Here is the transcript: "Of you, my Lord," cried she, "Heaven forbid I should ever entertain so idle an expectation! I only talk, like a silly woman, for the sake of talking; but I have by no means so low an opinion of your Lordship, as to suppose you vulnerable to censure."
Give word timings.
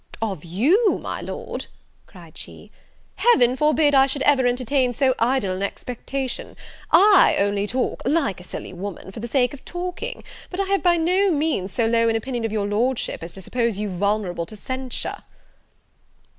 "Of 0.19 0.43
you, 0.43 0.97
my 0.99 1.21
Lord," 1.21 1.67
cried 2.07 2.35
she, 2.35 2.71
"Heaven 3.17 3.55
forbid 3.55 3.93
I 3.93 4.07
should 4.07 4.23
ever 4.23 4.47
entertain 4.47 4.93
so 4.93 5.13
idle 5.19 5.55
an 5.55 5.61
expectation! 5.61 6.55
I 6.89 7.35
only 7.37 7.67
talk, 7.67 8.01
like 8.03 8.39
a 8.39 8.43
silly 8.43 8.73
woman, 8.73 9.11
for 9.11 9.19
the 9.19 9.27
sake 9.27 9.53
of 9.53 9.63
talking; 9.63 10.23
but 10.49 10.59
I 10.59 10.65
have 10.69 10.81
by 10.81 10.97
no 10.97 11.29
means 11.29 11.71
so 11.71 11.85
low 11.85 12.09
an 12.09 12.15
opinion 12.15 12.45
of 12.45 12.51
your 12.51 12.65
Lordship, 12.65 13.21
as 13.21 13.31
to 13.33 13.43
suppose 13.43 13.77
you 13.77 13.89
vulnerable 13.89 14.47
to 14.47 14.55
censure." 14.55 15.21